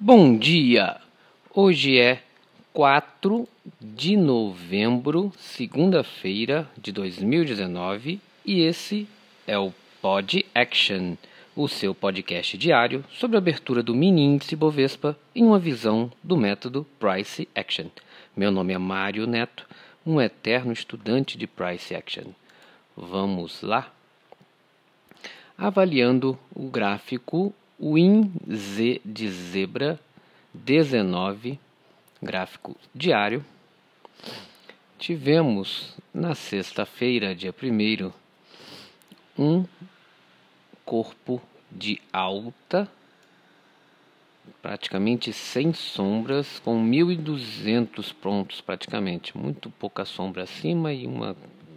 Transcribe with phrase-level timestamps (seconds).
[0.00, 0.96] Bom dia!
[1.52, 2.22] Hoje é
[2.72, 3.48] 4
[3.80, 9.08] de novembro, segunda-feira de 2019, e esse
[9.44, 11.16] é o Pod Action,
[11.56, 16.36] o seu podcast diário sobre a abertura do mini índice Bovespa em uma visão do
[16.36, 17.86] método Price Action.
[18.36, 19.66] Meu nome é Mário Neto,
[20.06, 22.26] um eterno estudante de Price Action.
[22.96, 23.92] Vamos lá?
[25.58, 30.00] Avaliando o gráfico Win Z de zebra
[30.52, 31.60] 19,
[32.20, 33.44] gráfico diário.
[34.98, 38.12] Tivemos na sexta-feira, dia 1
[39.38, 39.64] um
[40.84, 41.40] corpo
[41.70, 42.90] de alta,
[44.60, 51.36] praticamente sem sombras, com 1.200 prontos praticamente, muito pouca sombra acima e uma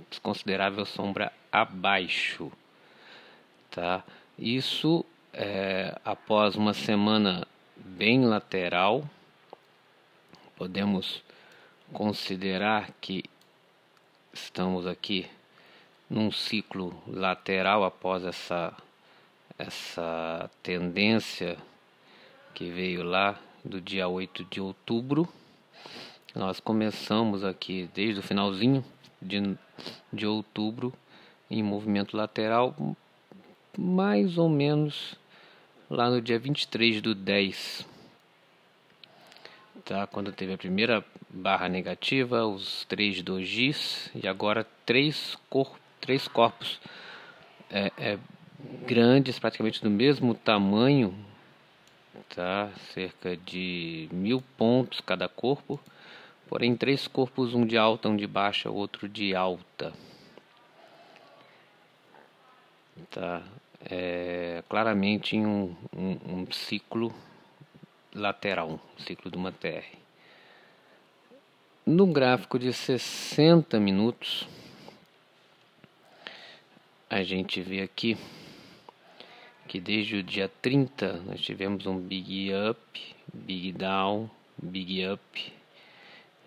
[0.09, 2.51] desconsiderável sombra abaixo,
[3.69, 4.03] tá?
[4.39, 9.03] Isso é, após uma semana bem lateral,
[10.55, 11.23] podemos
[11.93, 13.23] considerar que
[14.33, 15.29] estamos aqui
[16.09, 18.73] num ciclo lateral após essa
[19.57, 21.55] essa tendência
[22.53, 25.27] que veio lá do dia 8 de outubro.
[26.33, 28.83] Nós começamos aqui desde o finalzinho
[29.21, 29.55] de,
[30.11, 30.91] de outubro
[31.49, 32.75] em movimento lateral,
[33.77, 35.15] mais ou menos
[35.91, 37.85] lá no dia 23 do 10,
[39.83, 40.07] tá?
[40.07, 46.79] quando teve a primeira barra negativa, os três dojis e agora três, cor, três corpos
[47.69, 48.17] é, é,
[48.87, 51.13] grandes, praticamente do mesmo tamanho,
[52.33, 52.69] tá?
[52.93, 55.77] cerca de mil pontos cada corpo,
[56.47, 59.91] porém três corpos, um de alta, um de baixa, outro de alta.
[63.09, 63.43] Tá?
[63.89, 67.13] É, claramente em um, um, um, ciclo
[68.13, 69.85] lateral, um ciclo de uma TR.
[71.85, 74.47] No gráfico de 60 minutos,
[77.09, 78.17] a gente vê aqui
[79.67, 84.29] que desde o dia 30 nós tivemos um big up, big down,
[84.61, 85.53] big up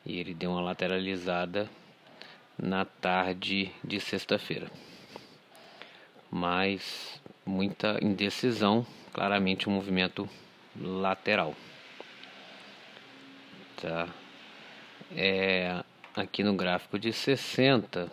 [0.07, 1.69] e ele deu uma lateralizada
[2.59, 4.71] na tarde de sexta-feira
[6.35, 10.29] mas muita indecisão, claramente um movimento
[10.77, 11.55] lateral.
[13.81, 14.09] Tá?
[15.17, 18.11] É, aqui no gráfico de 60,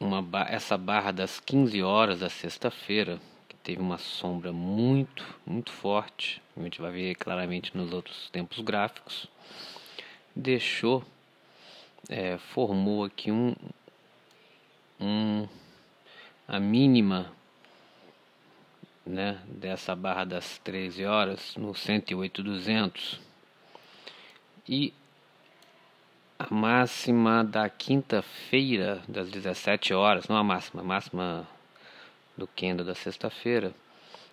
[0.00, 6.42] uma, essa barra das 15 horas da sexta-feira, que teve uma sombra muito, muito forte,
[6.56, 9.28] a gente vai ver claramente nos outros tempos gráficos,
[10.34, 11.04] deixou,
[12.08, 13.54] é, formou aqui um,
[15.00, 15.48] um,
[16.46, 17.32] a mínima
[19.06, 23.20] né, dessa barra das 13 horas no 108,200
[24.68, 24.92] e
[26.38, 31.48] a máxima da quinta-feira das 17 horas, não a máxima, a máxima
[32.36, 33.74] do candle da sexta-feira,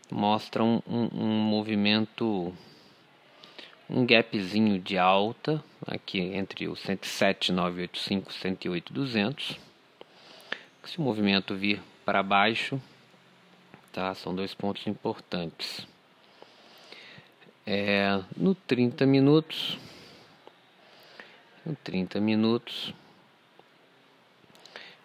[0.10, 2.54] mostra um, um, um, movimento,
[3.90, 9.67] um gapzinho de alta aqui entre o 107,985 e 108,200
[10.88, 12.82] se o movimento vir para baixo,
[13.92, 14.16] tá?
[14.16, 15.86] São dois pontos importantes.
[17.66, 19.78] É, no 30 minutos,
[21.66, 22.94] no 30 minutos,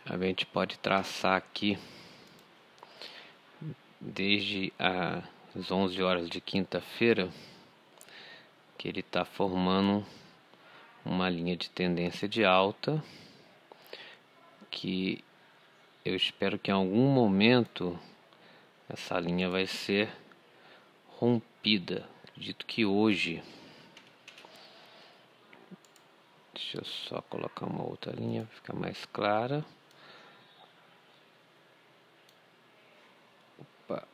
[0.07, 1.77] a gente pode traçar aqui
[4.01, 7.29] desde as 11 horas de quinta-feira
[8.79, 10.07] que ele está formando
[11.05, 13.03] uma linha de tendência de alta
[14.71, 15.25] que
[16.05, 17.99] eu espero que em algum momento
[18.89, 20.11] essa linha vai ser
[21.07, 22.09] rompida.
[22.25, 23.43] Acredito que hoje.
[26.53, 29.65] Deixa eu só colocar uma outra linha para ficar mais clara.
[33.59, 34.07] Opa,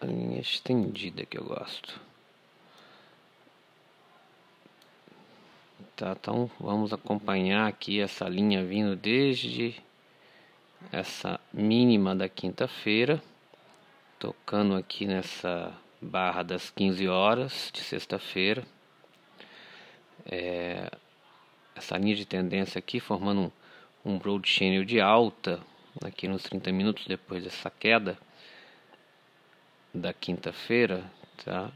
[0.00, 2.00] a linha estendida que eu gosto.
[5.94, 9.80] Tá, então vamos acompanhar aqui essa linha vindo desde
[10.92, 13.22] essa mínima da quinta-feira,
[14.18, 18.64] tocando aqui nessa barra das 15 horas de sexta-feira.
[20.26, 20.90] É,
[21.74, 23.52] essa linha de tendência aqui formando
[24.04, 25.60] um, um broad channel de alta
[26.04, 28.18] aqui nos 30 minutos depois dessa queda
[29.92, 31.10] da quinta-feira,
[31.44, 31.70] tá?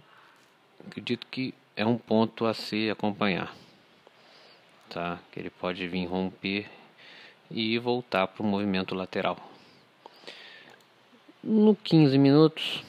[0.86, 3.54] Acredito que é um ponto a se acompanhar,
[4.88, 5.18] tá?
[5.30, 6.68] Que ele pode vir romper
[7.52, 9.36] e voltar para o movimento lateral.
[11.42, 12.82] No 15 minutos,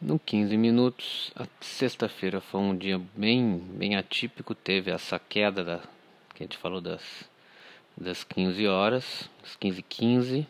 [0.00, 5.78] No 15 minutos, a sexta-feira foi um dia bem, bem atípico, teve essa queda da,
[6.34, 7.02] que a gente falou das,
[7.96, 10.46] das 15 horas, das 15 15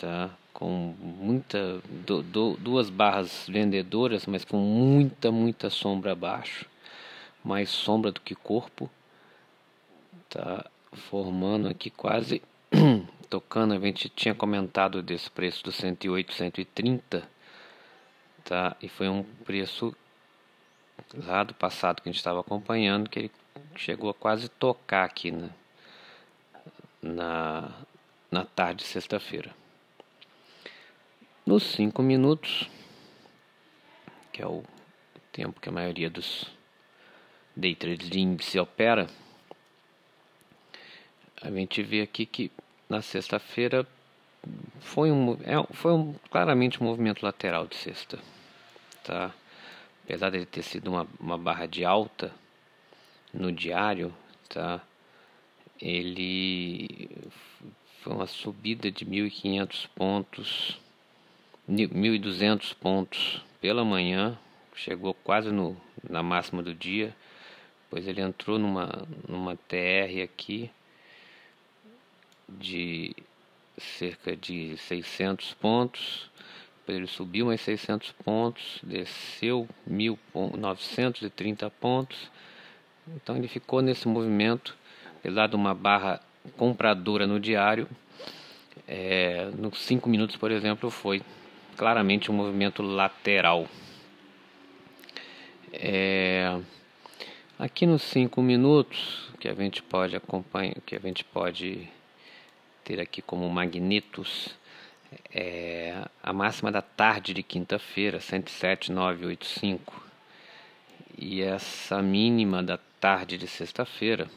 [0.00, 0.30] tá?
[0.52, 6.66] Com muita, do, do, duas barras vendedoras, mas com muita, muita sombra abaixo,
[7.44, 8.90] mais sombra do que corpo,
[10.30, 10.64] tá?
[10.92, 12.42] Formando aqui quase,
[13.28, 17.28] tocando, a gente tinha comentado desse preço do 108, 130,
[18.44, 18.76] tá?
[18.80, 19.94] E foi um preço
[21.14, 23.30] lá do passado que a gente estava acompanhando que ele
[23.76, 25.50] chegou a quase tocar aqui na,
[27.02, 27.70] na,
[28.30, 29.54] na tarde de sexta-feira.
[31.44, 32.70] Nos 5 minutos,
[34.32, 34.62] que é o
[35.32, 36.44] tempo que a maioria dos
[37.56, 39.08] day trades de índice opera,
[41.42, 42.50] a gente vê aqui que
[42.88, 43.86] na sexta-feira
[44.80, 48.18] foi um, é, foi um, claramente um movimento lateral de sexta
[49.02, 49.34] tá?
[50.04, 52.32] Apesar de ter sido uma, uma barra de alta
[53.32, 54.14] no diário,
[54.48, 54.80] tá?
[55.80, 57.08] Ele
[58.00, 60.80] foi uma subida de 1.500 pontos,
[61.68, 64.38] 1.200 pontos pela manhã,
[64.74, 65.76] chegou quase no,
[66.08, 67.14] na máxima do dia,
[67.84, 70.70] depois ele entrou numa, numa TR aqui
[72.58, 73.14] de
[73.78, 76.30] cerca de 600 pontos,
[76.90, 82.30] ele subiu mais 600 pontos, desceu 1.930 pontos.
[83.06, 84.76] Então ele ficou nesse movimento,
[85.18, 86.20] apesar de uma barra
[86.56, 87.88] compradora no diário.
[88.86, 91.22] É, nos 5 minutos, por exemplo, foi
[91.76, 93.66] claramente um movimento lateral.
[95.72, 96.58] É,
[97.58, 101.88] aqui nos 5 minutos, que a gente pode acompanhar, que a gente pode
[102.84, 104.56] ter aqui como magnetos,
[105.32, 110.08] é, a máxima da tarde de quinta-feira, 107,985.
[111.18, 114.30] E essa mínima da tarde de sexta-feira,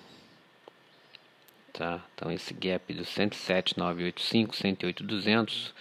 [1.71, 2.03] tá?
[2.13, 5.73] Então esse gap do 107,985, 108,200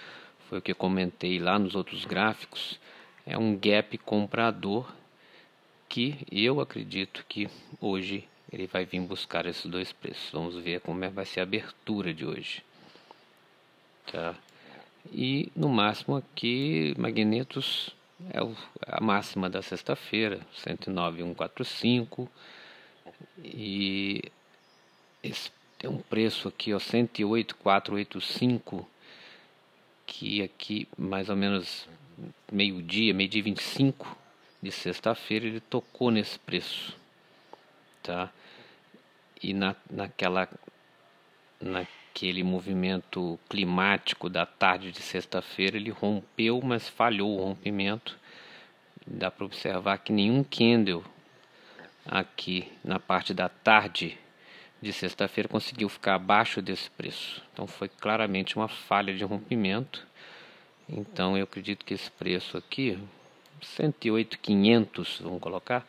[0.49, 2.79] foi o que eu comentei lá nos outros gráficos.
[3.27, 4.93] É um gap comprador
[5.89, 7.49] que eu acredito que
[7.81, 10.31] hoje ele vai vir buscar esses dois preços.
[10.31, 12.63] Vamos ver como é, vai ser a abertura de hoje.
[14.11, 14.35] Tá?
[15.11, 17.95] E no máximo aqui, magnetos
[18.31, 18.39] é
[18.87, 22.31] a máxima da sexta-feira, 109,145.
[23.43, 24.23] E
[25.23, 28.89] esse tem um preço aqui, ó, 108,485,
[30.07, 31.87] que aqui mais ou menos
[32.51, 34.17] meio-dia, meio-dia 25
[34.63, 36.97] de sexta-feira ele tocou nesse preço,
[38.03, 38.33] tá?
[39.43, 40.49] E na, naquela
[41.61, 48.19] na, aquele movimento climático da tarde de sexta-feira, ele rompeu, mas falhou o rompimento.
[49.07, 51.03] Dá para observar que nenhum candle
[52.05, 54.19] aqui na parte da tarde
[54.81, 57.43] de sexta-feira conseguiu ficar abaixo desse preço.
[57.53, 60.07] Então foi claramente uma falha de rompimento.
[60.87, 62.99] Então eu acredito que esse preço aqui,
[63.63, 65.87] 108,500, vamos colocar,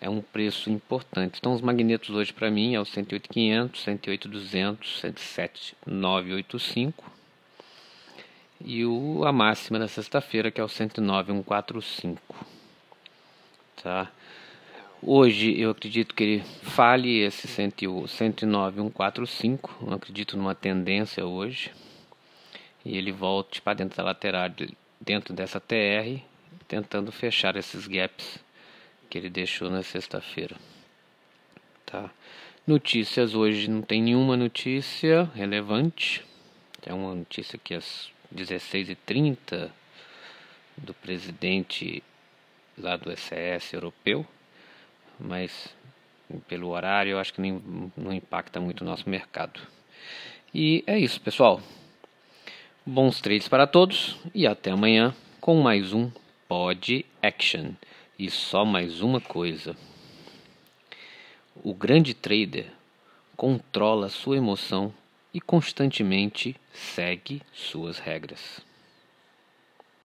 [0.00, 1.38] é um preço importante.
[1.38, 6.94] Então os magnetos hoje para mim é o 108.500, 108.200, 107.985
[8.60, 12.18] e o a máxima da sexta-feira que é o 109.145.
[13.82, 14.10] Tá?
[15.00, 21.70] Hoje eu acredito que ele fale esse 109.145, não acredito numa tendência hoje.
[22.84, 24.48] E ele volte para dentro da lateral,
[25.00, 26.20] dentro dessa TR,
[26.66, 28.40] tentando fechar esses gaps
[29.08, 30.56] que ele deixou na sexta-feira.
[31.86, 32.10] Tá?
[32.66, 36.24] Notícias hoje não tem nenhuma notícia relevante.
[36.82, 39.70] Tem uma notícia aqui às 16h30
[40.76, 42.02] do presidente
[42.76, 44.24] lá do SES europeu,
[45.18, 45.74] mas
[46.46, 47.60] pelo horário eu acho que nem,
[47.96, 49.60] não impacta muito o nosso mercado.
[50.54, 51.60] E é isso, pessoal.
[52.84, 56.10] Bons trades para todos e até amanhã com mais um
[56.46, 57.72] Pod Action.
[58.18, 59.76] E só mais uma coisa:
[61.54, 62.66] o grande trader
[63.36, 64.92] controla sua emoção
[65.32, 68.60] e constantemente segue suas regras.